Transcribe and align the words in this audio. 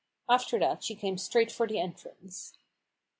After 0.27 0.57
that 0.57 0.83
she 0.83 0.95
came 0.95 1.19
straight 1.19 1.51
for 1.51 1.67
the 1.67 1.77
entrance. 1.79 2.57